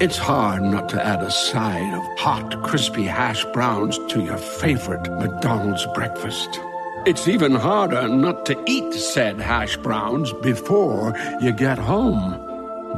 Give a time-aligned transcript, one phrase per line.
[0.00, 5.10] It's hard not to add a side of hot, crispy hash browns to your favorite
[5.18, 6.60] McDonald's breakfast.
[7.04, 12.30] It's even harder not to eat said hash browns before you get home.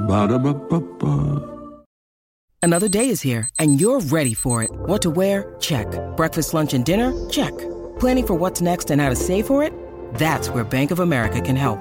[0.07, 1.83] Ba-da-ba-ba-ba.
[2.63, 4.71] Another day is here, and you're ready for it.
[4.71, 5.55] What to wear?
[5.59, 5.87] Check.
[6.19, 7.15] Breakfast, lunch, and dinner?
[7.31, 7.57] Check.
[7.99, 9.73] Planning for what's next and how to save for it?
[10.17, 11.81] That's where Bank of America can help.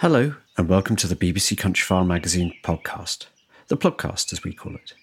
[0.00, 3.26] Hello, and welcome to the BBC Countryfile magazine podcast,
[3.68, 4.94] the podcast as we call it.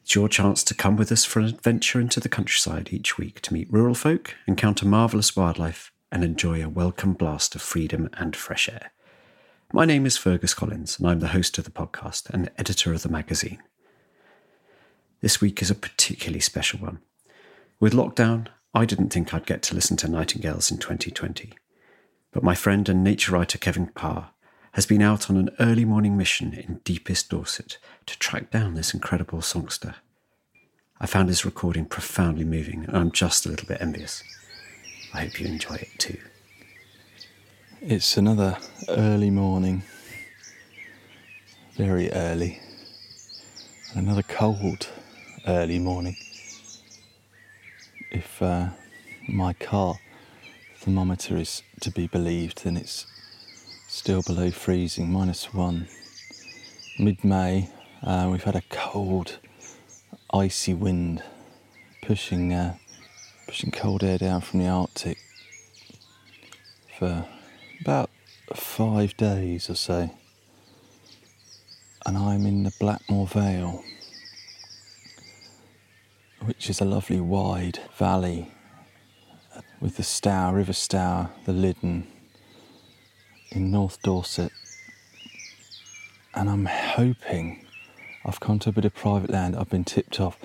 [0.00, 3.42] It's your chance to come with us for an adventure into the countryside each week
[3.42, 8.34] to meet rural folk, encounter marvellous wildlife, and enjoy a welcome blast of freedom and
[8.34, 8.92] fresh air.
[9.70, 13.02] My name is Fergus Collins, and I'm the host of the podcast and editor of
[13.02, 13.62] the magazine.
[15.20, 17.00] This week is a particularly special one.
[17.80, 21.52] With lockdown, I didn't think I'd get to listen to nightingales in 2020
[22.32, 24.30] but my friend and nature writer Kevin Parr
[24.72, 28.94] has been out on an early morning mission in deepest Dorset to track down this
[28.94, 29.96] incredible songster.
[30.98, 34.22] I found his recording profoundly moving, and I'm just a little bit envious.
[35.12, 36.18] I hope you enjoy it too.
[37.82, 38.56] It's another
[38.88, 39.82] early morning,
[41.76, 42.60] very early,
[43.94, 44.88] another cold
[45.46, 46.16] early morning.
[48.10, 48.68] If uh,
[49.28, 49.96] my car
[50.76, 53.06] thermometer is to be believed, then it's
[53.92, 55.86] still below freezing, minus one.
[56.98, 57.68] Mid May,
[58.02, 59.38] uh, we've had a cold,
[60.32, 61.22] icy wind
[62.00, 62.76] pushing, uh,
[63.46, 65.18] pushing cold air down from the Arctic
[66.98, 67.26] for
[67.82, 68.08] about
[68.54, 70.08] five days or so.
[72.06, 73.84] And I'm in the Blackmore Vale,
[76.40, 78.50] which is a lovely wide valley
[79.82, 82.06] with the Stour, River Stour, the Lydden
[83.54, 84.52] in North Dorset.
[86.34, 87.64] And I'm hoping,
[88.24, 90.38] I've come to a bit of private land, I've been tipped off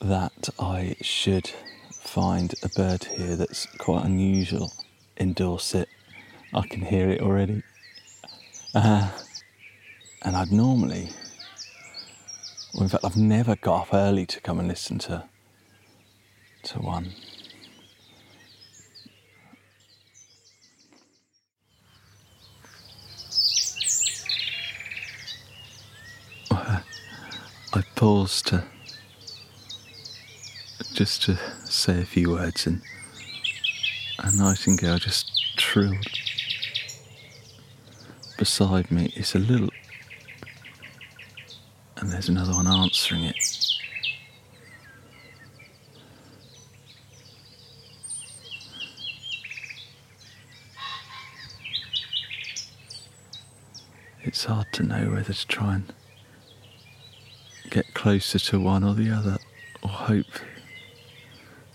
[0.00, 1.50] that I should
[1.90, 4.72] find a bird here that's quite unusual
[5.16, 5.88] in Dorset.
[6.54, 7.62] I can hear it already.
[8.74, 9.10] Uh,
[10.22, 11.10] and I'd normally,
[12.74, 15.24] well, in fact, I've never got up early to come and listen to,
[16.64, 17.12] to one.
[28.00, 28.64] I paused to
[30.94, 32.80] just to say a few words, and
[34.18, 36.06] a nightingale just trilled
[38.38, 39.12] beside me.
[39.14, 39.68] It's a little,
[41.98, 43.36] and there's another one answering it.
[54.22, 55.92] It's hard to know whether to try and
[57.70, 59.38] get closer to one or the other
[59.82, 60.26] or hope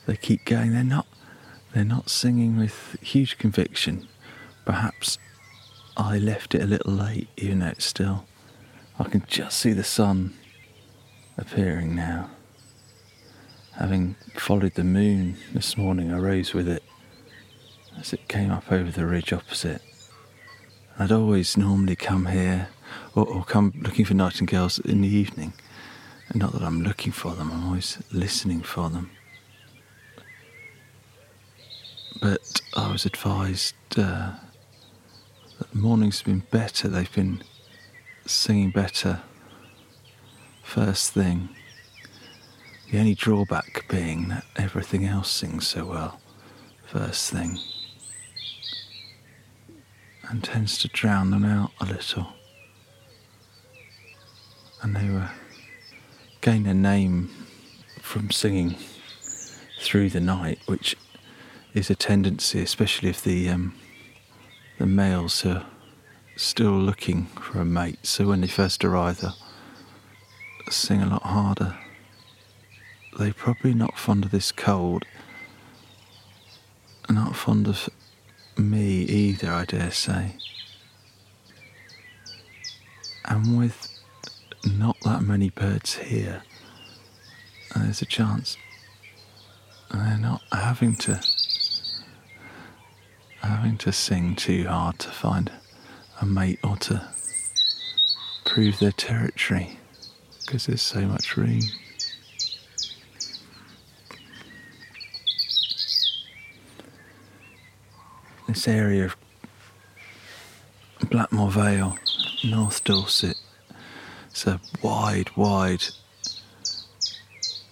[0.06, 0.74] they keep going.
[0.74, 1.08] They're not
[1.74, 4.08] they're not singing with huge conviction.
[4.66, 5.18] Perhaps
[5.98, 8.26] I left it a little late, even though it's still
[9.00, 10.34] I can just see the sun
[11.38, 12.30] appearing now.
[13.74, 16.84] Having followed the moon this morning, I rose with it
[17.98, 19.82] as it came up over the ridge opposite.
[20.98, 22.70] I'd always normally come here
[23.16, 25.54] or, or come looking for nightingales in the evening
[26.34, 29.12] Not that I'm looking for them, I'm always listening for them.
[32.22, 34.34] But I was advised uh,
[35.60, 37.44] that the mornings have been better, they've been
[38.26, 39.22] singing better
[40.64, 41.50] first thing.
[42.92, 46.20] The only drawback being that everything else sings so well
[46.86, 47.60] first thing
[50.30, 52.28] and tends to drown them out a little.
[54.82, 55.30] And they were
[56.46, 57.28] gain a name
[58.00, 58.76] from singing
[59.80, 60.96] through the night, which
[61.74, 63.74] is a tendency, especially if the um,
[64.78, 65.66] the males are
[66.38, 67.98] still looking for a mate.
[68.06, 69.34] So when they first arrive, they'll
[70.70, 71.76] sing a lot harder.
[73.18, 75.04] They're probably not fond of this cold,
[77.10, 77.90] not fond of
[78.56, 80.36] me either, I dare say.
[83.28, 83.95] And with
[84.66, 86.44] not that many birds here,
[87.76, 88.58] there's a chance
[89.92, 91.22] they're not having to
[93.42, 95.52] having to sing too hard to find
[96.20, 97.08] a mate or to
[98.46, 99.78] prove their territory
[100.42, 101.60] because there's so much room.
[108.48, 109.16] This area of
[111.10, 111.98] Blackmore Vale,
[112.44, 113.38] North Dorset,
[114.36, 115.86] it's a wide, wide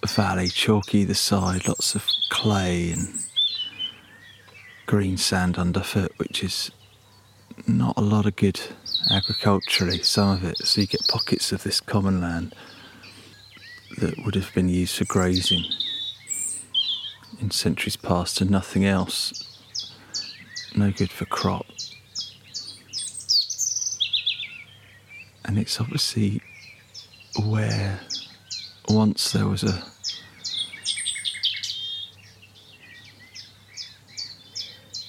[0.06, 3.20] valley, chalky either side, lots of clay and
[4.86, 6.70] green sand underfoot, which is
[7.66, 8.58] not a lot of good
[9.10, 10.56] agriculturally, some of it.
[10.56, 12.54] So you get pockets of this common land
[13.98, 15.66] that would have been used for grazing
[17.42, 19.34] in centuries past and nothing else.
[20.74, 21.66] No good for crop.
[25.44, 26.40] And it's obviously
[27.42, 28.00] where
[28.88, 29.82] once there was a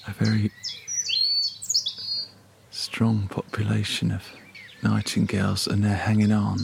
[0.07, 0.51] a very
[2.69, 4.24] strong population of
[4.83, 6.57] nightingales and they're hanging on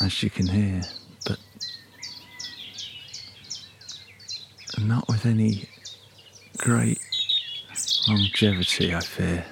[0.00, 0.82] as you can hear
[1.26, 1.38] but
[4.78, 5.68] not with any
[6.58, 6.98] great
[8.08, 9.44] longevity I fear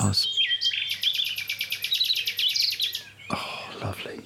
[0.00, 0.38] I was
[3.30, 4.20] oh lovely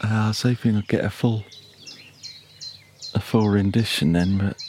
[0.00, 1.42] Uh, I was hoping I'd get a full
[3.14, 4.62] a full rendition then, but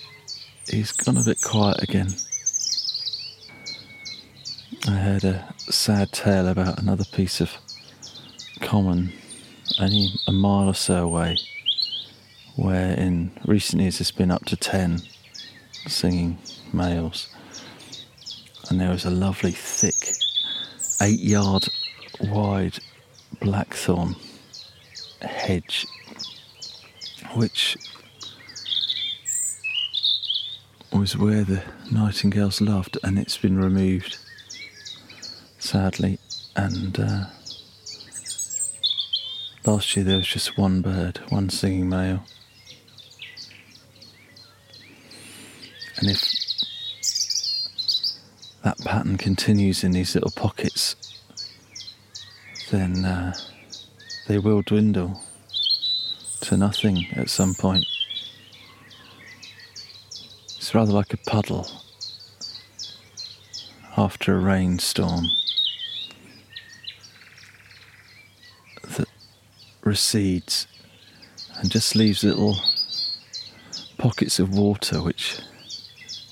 [0.70, 2.14] he's gone a bit quiet again.
[4.88, 7.52] I heard a sad tale about another piece of
[8.62, 9.12] common
[9.82, 11.36] only a mile or so away,
[12.56, 15.02] where in recent years there's been up to ten
[15.88, 16.38] singing
[16.72, 17.28] males,
[18.70, 20.14] and there was a lovely thick,
[21.02, 21.68] eight yard
[22.22, 22.80] wide
[23.42, 24.16] blackthorn
[25.50, 25.88] hedge,
[27.34, 27.76] which
[30.94, 34.20] was where the nightingales loved, and it's been removed,
[35.58, 36.20] sadly.
[36.56, 37.26] And uh,
[39.66, 42.24] last year there was just one bird, one singing male.
[45.98, 46.22] And if
[48.64, 50.96] that pattern continues in these little pockets,
[52.70, 53.34] then uh,
[54.28, 55.20] they will dwindle
[56.42, 57.86] to nothing at some point.
[60.58, 61.68] It's rather like a puddle
[63.98, 65.26] after a rainstorm
[68.84, 69.08] that
[69.82, 70.68] recedes
[71.58, 72.56] and just leaves little
[73.98, 75.40] pockets of water which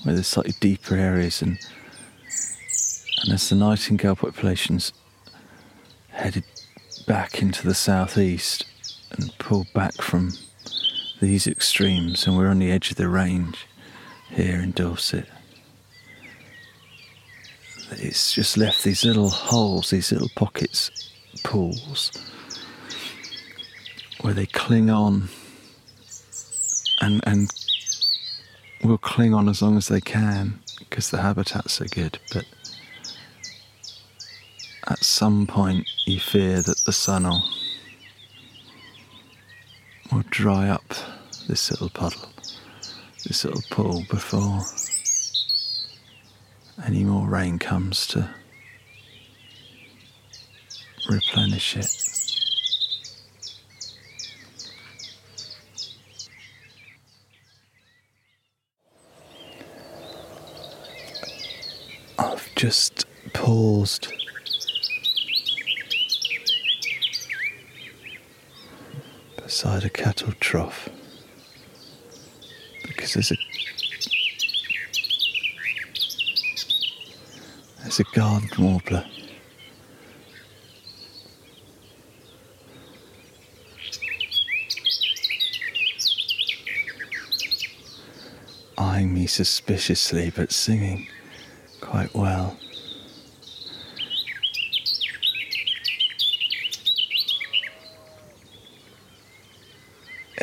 [0.02, 1.58] where there's slightly deeper areas and
[3.24, 4.92] and as the nightingale populations
[6.10, 6.44] headed
[7.06, 8.64] back into the southeast
[9.12, 10.32] and pull back from
[11.20, 13.66] these extremes, and we're on the edge of the range
[14.30, 15.26] here in Dorset.
[17.92, 20.90] It's just left these little holes, these little pockets,
[21.42, 22.12] pools,
[24.20, 25.28] where they cling on
[27.00, 27.50] and, and
[28.84, 32.44] will cling on as long as they can because the habitats are good, but
[34.88, 37.42] at some point you fear that the sun will,
[40.18, 40.94] will dry up
[41.46, 42.28] this little puddle,
[43.24, 44.62] this little pool before
[46.84, 48.28] any more rain comes to
[51.08, 51.86] replenish it.
[62.18, 64.08] I've just paused
[69.60, 70.88] beside a cattle trough
[72.86, 73.36] because there's a
[77.82, 79.04] there's a garden warbler
[88.78, 91.08] eyeing me suspiciously but singing
[91.80, 92.56] quite well.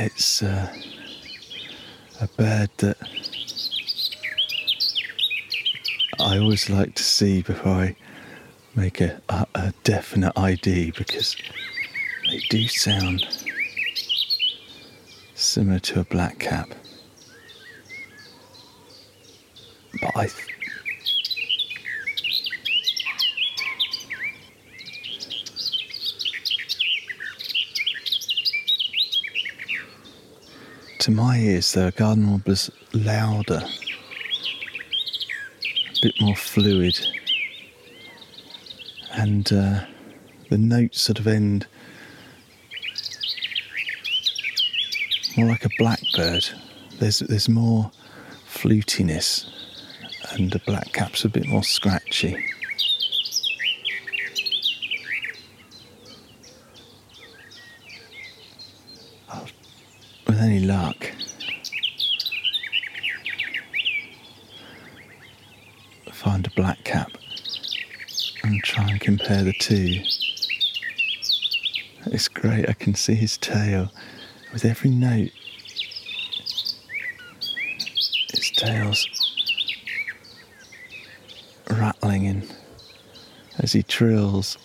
[0.06, 0.72] It's uh,
[2.22, 2.96] a bird that
[6.20, 7.96] I always like to see before I
[8.76, 11.36] make a, a, a definite ID because
[12.30, 13.26] they do sound
[15.34, 16.70] similar to a black cap.
[20.00, 20.28] But I.
[20.28, 20.55] Th-
[31.06, 33.70] to my ears, the garden warbler's louder, a
[36.02, 36.98] bit more fluid,
[39.14, 39.86] and uh,
[40.50, 41.68] the notes sort of end
[45.38, 46.50] more like a blackbird.
[46.98, 47.92] There's there's more
[48.50, 49.46] flutiness,
[50.32, 52.36] and the black cap's a bit more scratchy.
[60.36, 61.12] With any luck,
[66.12, 67.10] find a black cap
[68.44, 70.01] and try and compare the two.
[72.08, 73.94] It's great, I can see his tail
[74.51, 75.32] with every note.
[78.34, 79.08] His tail's
[81.70, 82.44] rattling in
[83.60, 84.58] as he trills.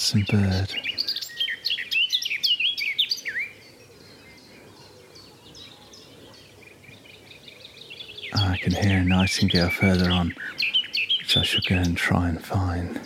[0.00, 0.72] Handsome bird.
[8.32, 10.34] I can hear a nightingale further on,
[11.18, 12.98] which I shall go and try and find.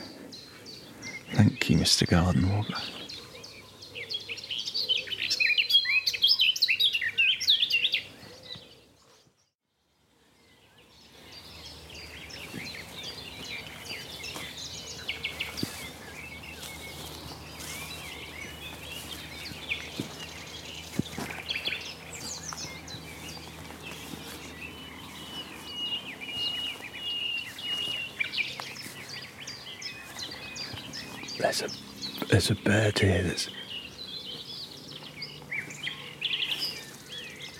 [1.33, 2.09] Thank you, Mr.
[2.09, 2.79] Garden Warbler.
[31.45, 31.69] There's a
[32.31, 33.51] there's a bird here that's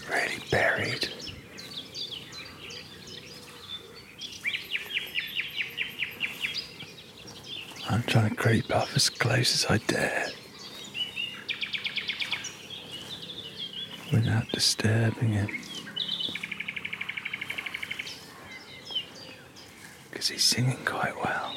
[0.09, 1.07] really buried.
[7.91, 10.29] I'm trying to creep up as close as I dare
[14.11, 15.61] without disturbing him.
[20.11, 21.55] Because he's singing quite well.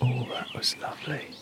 [0.00, 0.74] Oh, that was
[1.08, 1.38] lovely.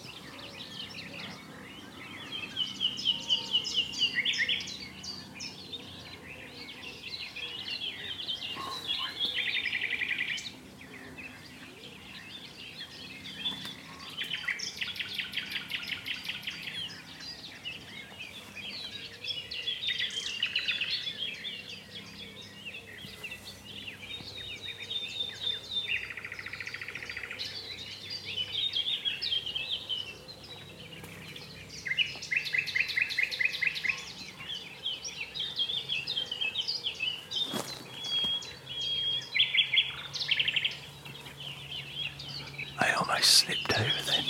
[42.78, 44.24] I almost slipped over then.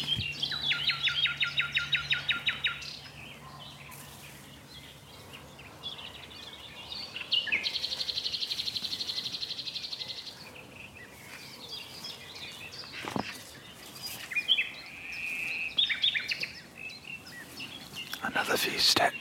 [18.22, 18.56] Another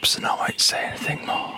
[0.05, 1.54] few and I won't say anything more.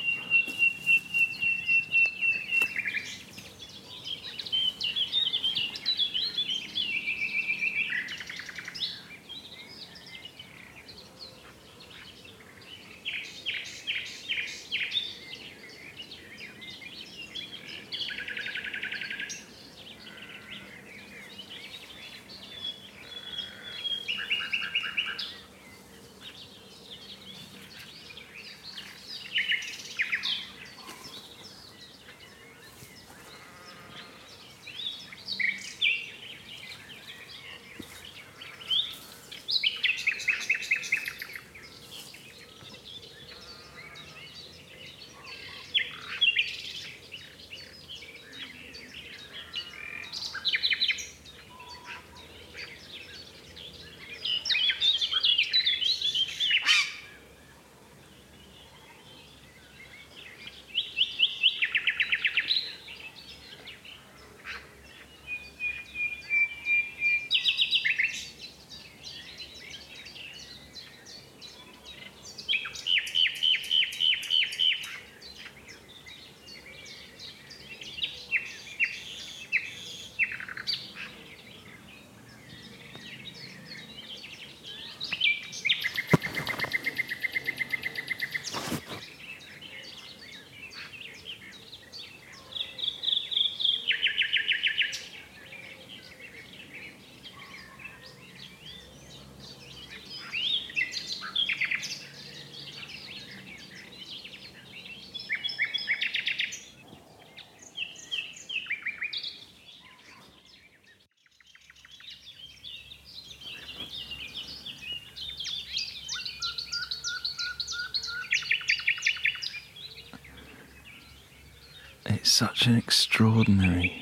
[122.38, 124.00] Such an extraordinary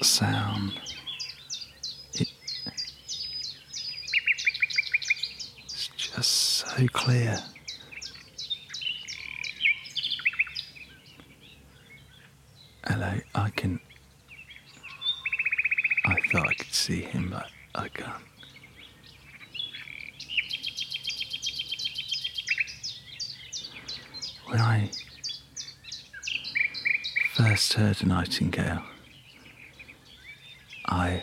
[0.00, 0.72] sound.
[2.14, 2.32] It,
[5.62, 7.38] it's just so clear.
[12.86, 13.78] Hello, I can.
[16.06, 18.24] I thought I could see him, but I can't.
[24.46, 24.90] When I
[27.54, 28.82] first heard a nightingale,
[30.86, 31.22] I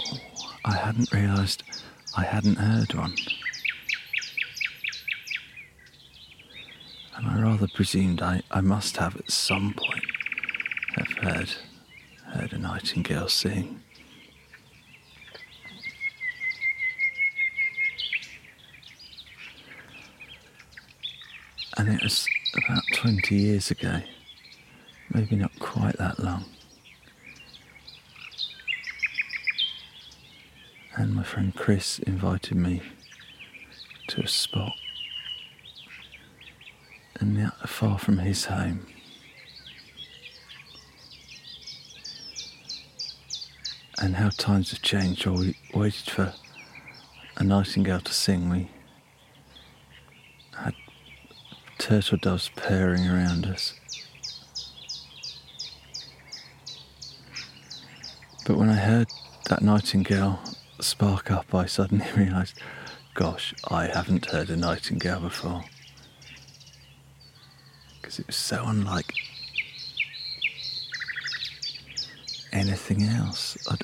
[0.00, 0.18] oh,
[0.64, 1.62] I hadn't realised
[2.16, 3.14] I hadn't heard one.
[7.14, 10.04] And I rather presumed I, I must have at some point
[10.96, 11.50] have heard
[12.32, 13.82] heard a nightingale sing.
[21.76, 24.00] And it was about 20 years ago,
[25.12, 26.44] maybe not quite that long.
[30.96, 32.82] And my friend Chris invited me
[34.08, 34.72] to a spot
[37.20, 38.86] and not far from his home.
[43.98, 45.26] And how times have changed.
[45.26, 46.32] While we waited for
[47.36, 48.70] a nightingale to sing, we
[50.56, 50.74] had
[51.80, 53.72] turtle doves purring around us.
[58.46, 59.08] But when I heard
[59.48, 60.40] that nightingale
[60.80, 62.60] spark up, I suddenly realised,
[63.14, 65.64] gosh, I haven't heard a nightingale before
[68.00, 69.12] because it was so unlike
[72.52, 73.82] anything else I'd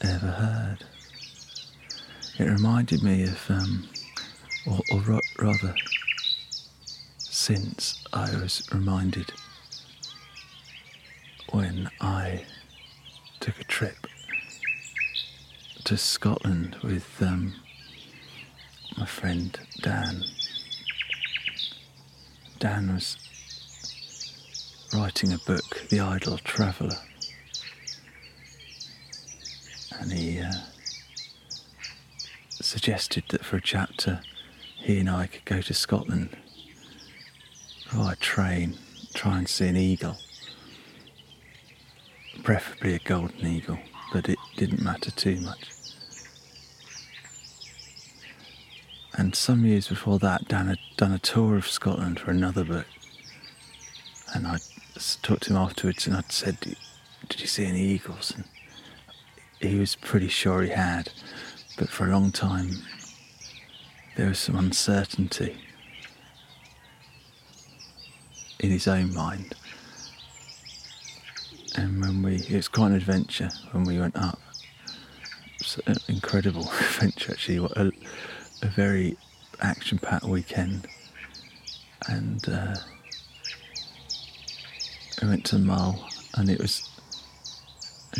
[0.00, 0.84] ever heard.
[2.38, 3.88] It reminded me of, um,
[4.66, 5.74] or, or rather,
[7.46, 9.30] since I was reminded
[11.52, 12.44] when I
[13.38, 14.08] took a trip
[15.84, 17.54] to Scotland with um,
[18.98, 20.24] my friend Dan.
[22.58, 23.16] Dan was
[24.92, 26.98] writing a book, The Idle Traveller,
[30.00, 30.50] and he uh,
[32.60, 34.20] suggested that for a chapter
[34.78, 36.36] he and I could go to Scotland
[37.92, 38.76] Oh, via train,
[39.14, 40.16] try and see an eagle,
[42.42, 43.78] preferably a golden eagle,
[44.12, 45.70] but it didn't matter too much.
[49.14, 52.86] And some years before that, Dan had done a tour of Scotland for another book.
[54.34, 54.58] And I
[55.22, 58.34] talked to him afterwards and I'd said, Did you see any eagles?
[58.36, 58.44] And
[59.60, 61.10] he was pretty sure he had.
[61.78, 62.82] But for a long time,
[64.16, 65.56] there was some uncertainty
[68.60, 69.54] in his own mind.
[71.76, 74.40] And when we, it was quite an adventure when we went up.
[75.60, 77.60] It's an incredible adventure, actually.
[77.60, 77.92] What a,
[78.62, 79.16] a very
[79.60, 80.86] action packed weekend.
[82.08, 82.76] And uh,
[85.20, 86.88] we went to Mull, and it was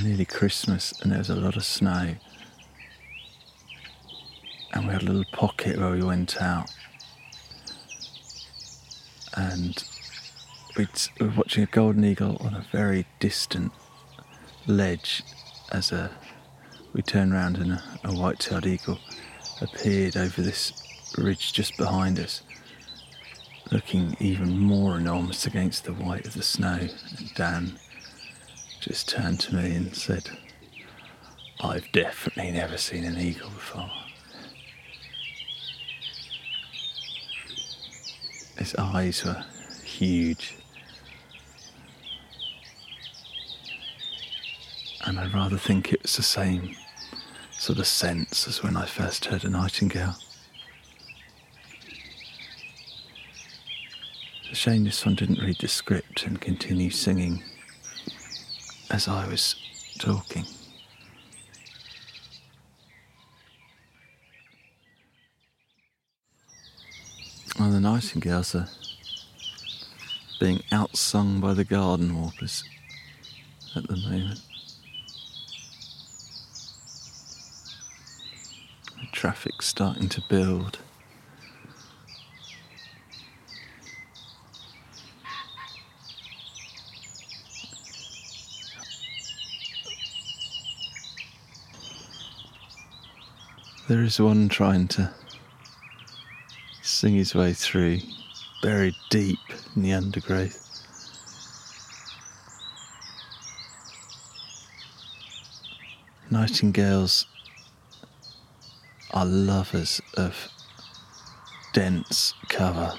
[0.02, 2.14] nearly Christmas, and there was a lot of snow.
[4.72, 6.70] And we had a little pocket where we went out.
[9.34, 9.82] And
[10.76, 10.86] we
[11.20, 13.72] were watching a golden eagle on a very distant
[14.66, 15.22] ledge
[15.72, 16.10] as a
[16.92, 18.98] we turned round and a, a white-tailed eagle
[19.60, 20.72] appeared over this
[21.18, 22.42] ridge just behind us,
[23.70, 26.88] looking even more enormous against the white of the snow.
[27.18, 27.78] And Dan
[28.80, 30.30] just turned to me and said,
[31.60, 33.90] I've definitely never seen an eagle before.
[38.56, 39.44] His eyes were
[39.84, 40.56] huge.
[45.06, 46.74] And I rather think it was the same
[47.52, 50.16] sort of sense as when I first heard a nightingale.
[54.42, 57.44] It's a shame this one didn't read the script and continue singing
[58.90, 59.54] as I was
[60.00, 60.44] talking.
[67.60, 68.68] Well, the nightingales are
[70.40, 72.64] being outsung by the garden warblers
[73.76, 74.40] at the moment.
[79.16, 80.78] Traffic's starting to build.
[93.88, 95.10] There is one trying to
[96.82, 98.00] sing his way through
[98.62, 99.38] buried deep
[99.74, 100.62] in the undergrowth.
[106.30, 107.24] Nightingales
[109.16, 110.50] are lovers of
[111.72, 112.92] dense cover.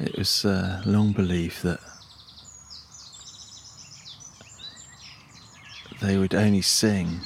[0.00, 1.78] It was uh, long believed that
[6.02, 7.20] they would only sing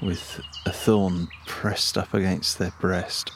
[0.00, 3.32] with a thorn pressed up against their breast.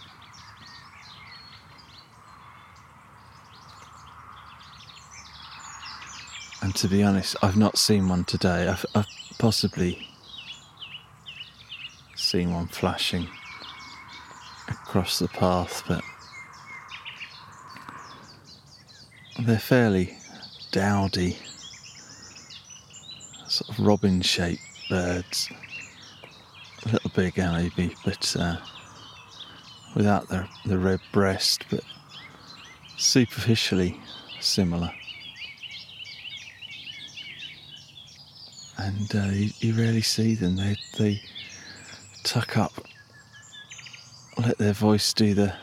[6.70, 8.68] And to be honest, I've not seen one today.
[8.68, 9.08] I've, I've
[9.40, 10.06] possibly
[12.14, 13.26] seen one flashing
[14.68, 16.00] across the path, but
[19.40, 20.16] they're fairly
[20.70, 21.38] dowdy,
[23.48, 25.50] sort of robin shaped birds.
[26.86, 28.58] A little bigger, maybe, but uh,
[29.96, 31.82] without the, the red breast, but
[32.96, 34.00] superficially
[34.38, 34.92] similar.
[38.80, 40.56] And uh, you, you rarely see them.
[40.56, 41.22] They, they
[42.24, 42.72] tuck up,
[44.38, 45.54] let their voice do the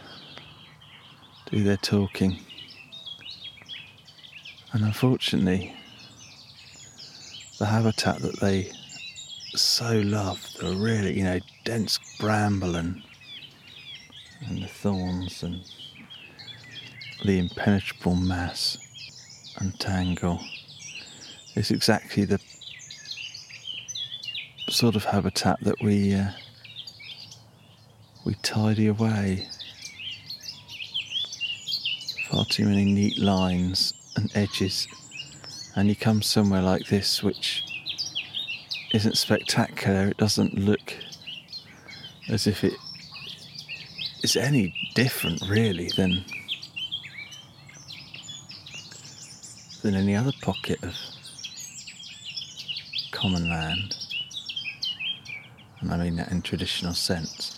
[1.49, 2.39] do their talking.
[4.73, 5.73] And unfortunately,
[7.58, 8.71] the habitat that they
[9.56, 13.01] so love, the really, you know, dense bramble and,
[14.45, 15.62] and the thorns and
[17.25, 18.77] the impenetrable mass
[19.58, 20.39] and tangle,
[21.56, 22.39] is exactly the
[24.69, 26.32] sort of habitat that we uh,
[28.25, 29.47] we tidy away.
[32.30, 34.88] Far too many neat lines and edges,
[35.75, 37.63] and you come somewhere like this, which
[38.93, 40.08] isn't spectacular.
[40.08, 40.93] It doesn't look
[42.30, 42.73] as if it
[44.23, 46.25] is any different, really, than
[49.84, 50.95] than any other pocket of
[53.12, 53.95] common land.
[55.79, 57.53] And I mean that in traditional sense.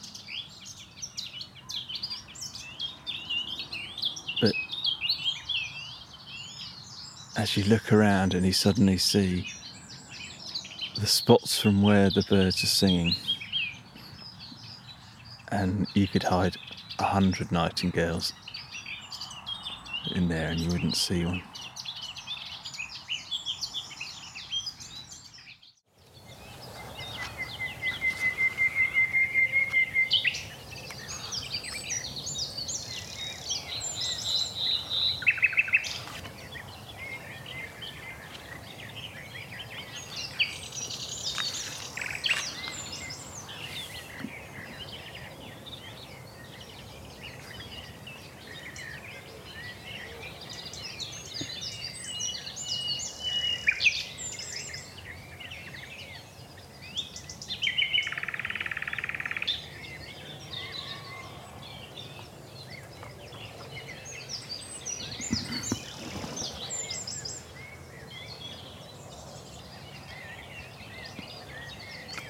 [4.42, 4.54] But
[7.38, 9.48] as you look around and you suddenly see
[11.00, 13.16] the spots from where the birds are singing,
[15.52, 16.58] and you could hide
[17.00, 18.34] a hundred nightingales
[20.14, 21.42] in there and you wouldn't see one.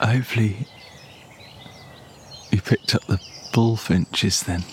[0.10, 0.66] Hopefully,
[2.50, 3.20] you picked up the
[3.54, 4.64] bullfinches then.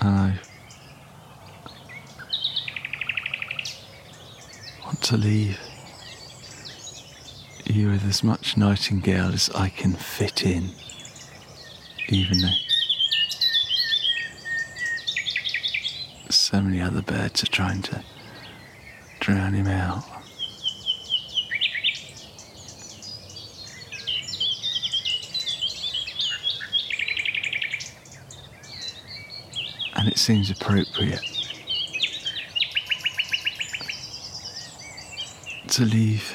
[0.00, 0.38] And I
[4.84, 5.58] want to leave
[7.66, 10.70] you with as much nightingale as I can fit in,
[12.08, 12.71] even though.
[16.52, 18.04] So many other birds are trying to
[19.20, 20.04] drown him out.
[29.96, 31.22] And it seems appropriate
[35.68, 36.34] to leave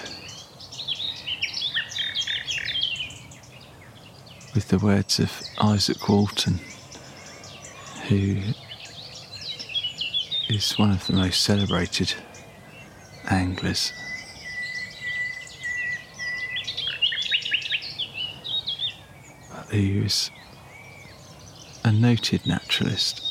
[4.55, 6.59] with the words of Izaak Walton,
[8.07, 8.55] who
[10.57, 12.15] is one of the most celebrated
[13.29, 13.93] anglers.
[19.69, 20.31] He was
[21.83, 23.21] a noted naturalist.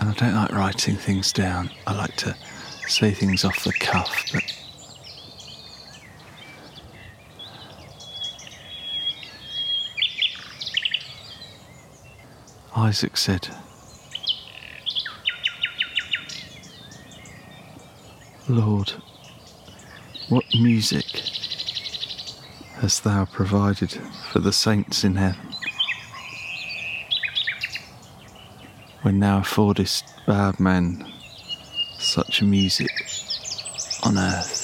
[0.00, 1.70] And I don't like writing things down.
[1.86, 2.36] I like to
[2.88, 4.57] say things off the cuff, but
[12.78, 13.48] Izaak said.
[18.48, 18.92] Lord,
[20.28, 21.04] what music
[22.76, 23.90] hast thou provided
[24.30, 25.54] for the saints in heaven?
[29.02, 31.04] When thou affordest bad men
[31.98, 32.90] such music
[34.04, 34.57] on earth.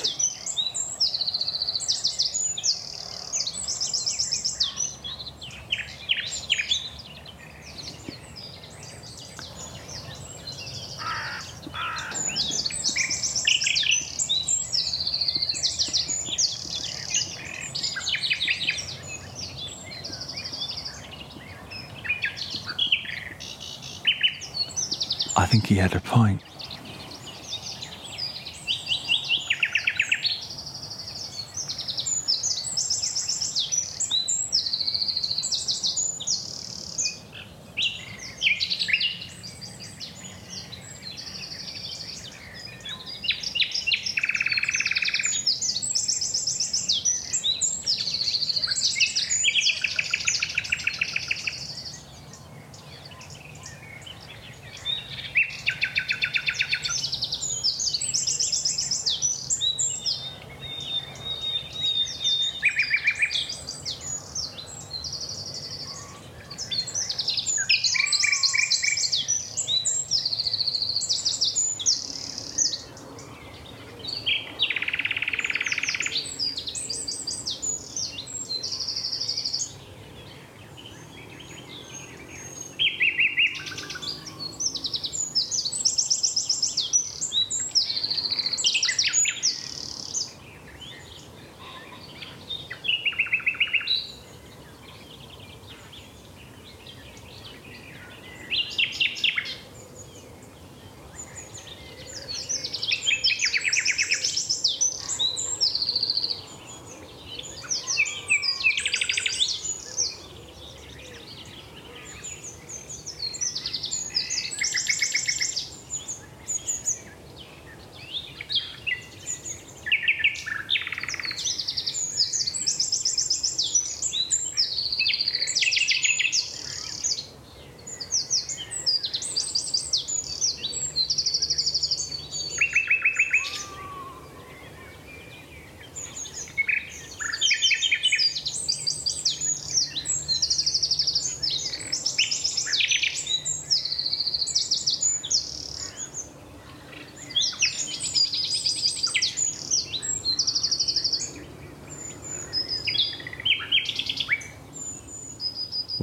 [25.75, 26.54] He had a point.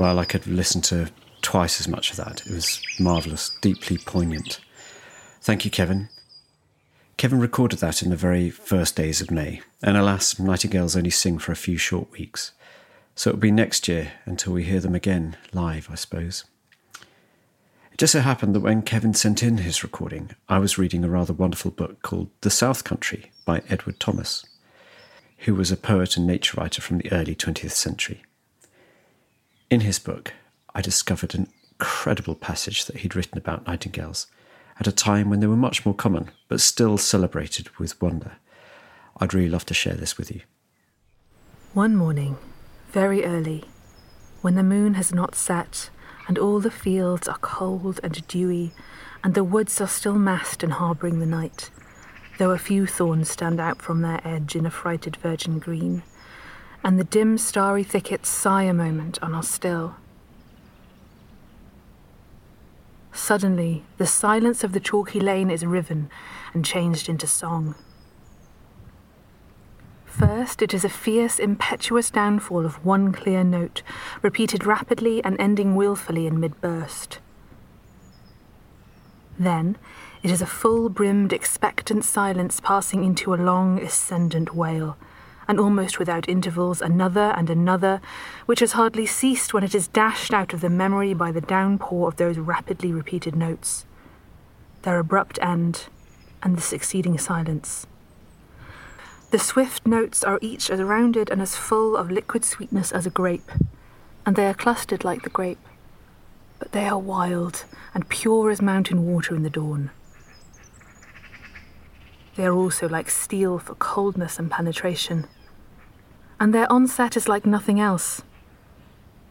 [0.02, 1.12] Well, I could listen to
[1.44, 2.42] twice as much of that.
[2.48, 4.60] It was marvellous, deeply poignant.
[5.42, 6.10] Thank you, Kevin.
[7.18, 11.38] Kevin recorded that in the very first days of May, and alas, nightingales only sing
[11.38, 12.52] for a few short weeks.
[13.14, 16.46] So it'll be next year until we hear them again live, I suppose.
[17.92, 21.10] It just so happened that when Kevin sent in his recording, I was reading a
[21.10, 24.48] rather wonderful book called The South Country by Edward Thomas,
[25.46, 28.24] who was a poet and nature writer from the early 20th century.
[29.72, 30.34] In his book,
[30.76, 31.48] I discovered an
[31.80, 34.28] incredible passage that he'd written about nightingales
[34.78, 38.34] at a time when they were much more common, but still celebrated with wonder.
[39.22, 40.42] I'd really love to share this with you.
[41.74, 42.38] One morning,
[42.92, 43.64] very early,
[44.42, 45.90] when the moon has not set,
[46.28, 48.74] and all the fields are cold and dewy,
[49.24, 51.70] and the woods are still massed and harbouring the night,
[52.40, 56.04] though a few thorns stand out from their edge in affrighted virgin green,
[56.84, 59.96] and the dim starry thickets sigh a moment and are still.
[63.14, 66.10] Suddenly, the silence of the chalky lane is riven
[66.54, 67.76] and changed into song.
[70.06, 73.84] First, it is a fierce, impetuous downfall of one clear note,
[74.22, 77.20] repeated rapidly and ending wilfully in mid burst.
[79.38, 79.78] Then,
[80.24, 84.98] it is a full brimmed, expectant silence passing into a long, ascendant wail
[85.52, 88.00] and almost without intervals another and another,
[88.46, 92.08] which has hardly ceased when it is dashed out of the memory by the downpour
[92.08, 93.86] of those rapidly repeated notes.
[94.84, 95.88] Their abrupt end,
[96.42, 97.86] and the succeeding silence.
[99.32, 103.10] The swift notes are each as rounded and as full of liquid sweetness as a
[103.10, 103.52] grape,
[104.26, 105.60] and they are clustered like the grape,
[106.60, 109.92] but they are wild and pure as mountain water in the dawn.
[112.38, 115.28] They are also like steel for coldness and penetration
[116.42, 118.24] and their onset is like nothing else.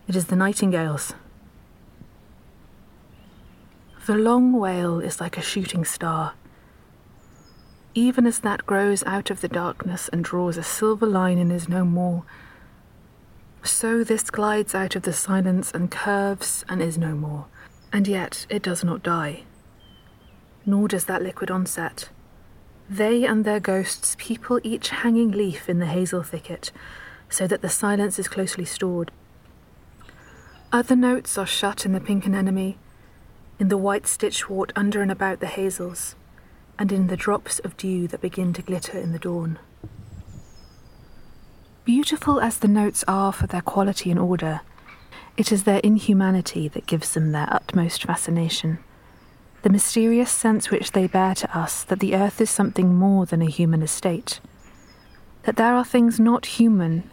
[0.06, 1.12] It is the nightingales.
[4.06, 6.34] The long wail is like a shooting star.
[7.94, 11.68] even as that grows out of the darkness and draws a silver line and is
[11.68, 12.22] no more,
[13.62, 17.46] so this glides out of the silence and curves and is no more,
[17.92, 19.42] and yet it does not die.
[20.64, 22.08] Nor does that liquid onset.
[22.90, 26.72] They and their ghosts people each hanging leaf in the hazel thicket,
[27.28, 29.12] so that the silence is closely stored.
[30.72, 32.74] Other notes are shut in the pink anemone,
[33.60, 36.16] in the white stitchwort under and about the hazels,
[36.80, 39.60] and in the drops of dew that begin to glitter in the dawn.
[41.84, 44.62] Beautiful as the notes are for their quality and order,
[45.36, 48.80] it is their inhumanity that gives them their utmost fascination.
[49.62, 53.42] The mysterious sense which they bear to us that the earth is something more than
[53.42, 54.40] a human estate,
[55.42, 57.10] that there are things not human,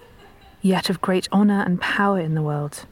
[0.62, 2.86] yet of great honour and power in the world.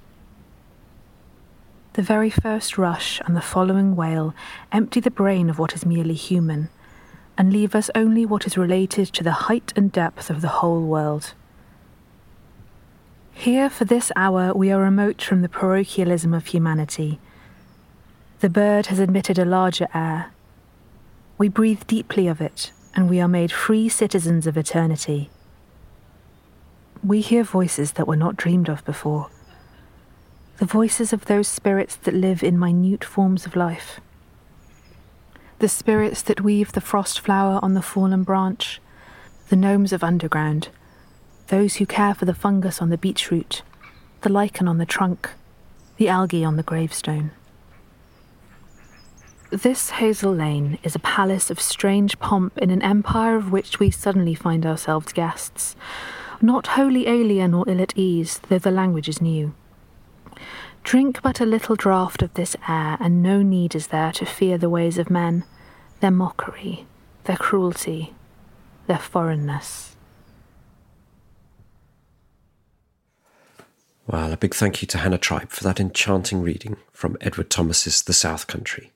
[1.94, 4.36] The very first rush and the following wail
[4.74, 6.68] empty the brain of what is merely human,
[7.38, 10.82] and leave us only what is related to the height and depth of the whole
[10.82, 11.34] world.
[13.32, 17.20] Here, for this hour, we are remote from the parochialism of humanity.
[18.46, 20.32] The bird has admitted a larger air.
[21.40, 25.32] We breathe deeply of it, and we are made free citizens of eternity.
[27.04, 29.32] We hear voices that were not dreamed of before
[30.58, 34.00] the voices of those spirits that live in minute forms of life.
[35.58, 38.80] The spirits that weave the frost flower on the fallen branch,
[39.50, 40.68] the gnomes of underground,
[41.48, 43.64] those who care for the fungus on the beetroot,
[44.22, 45.32] the lichen on the trunk,
[45.98, 47.32] the algae on the gravestone.
[49.62, 53.90] This Hazel Lane is a palace of strange pomp in an empire of which we
[53.90, 55.78] suddenly find ourselves guests,
[56.42, 59.56] not wholly alien or ill at ease, though the language is new.
[60.84, 64.58] Drink but a little draught of this air, and no need is there to fear
[64.58, 65.46] the ways of men,
[66.02, 66.86] their mockery,
[67.24, 68.14] their cruelty,
[68.88, 69.96] their foreignness.
[74.06, 78.02] Well, a big thank you to Hannah Tribe for that enchanting reading from Edward Thomas's
[78.02, 78.92] The South Country.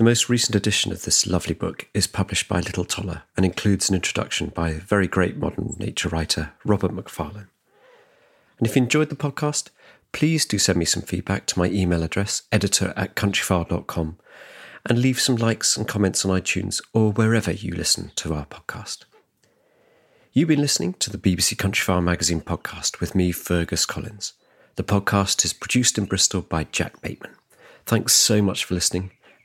[0.00, 3.90] The most recent edition of this lovely book is published by Little Toller and includes
[3.90, 7.48] an introduction by very great modern nature writer Robert Macfarlane.
[8.56, 9.68] And if you enjoyed the podcast,
[10.12, 14.16] please do send me some feedback to my email address, editor at countryfile.com,
[14.86, 19.04] and leave some likes and comments on iTunes or wherever you listen to our podcast.
[20.32, 24.32] You've been listening to the BBC Countryfile magazine podcast with me, Fergus Collins.
[24.76, 27.34] The podcast is produced in Bristol by Jack Bateman.
[27.84, 29.10] Thanks so much for listening,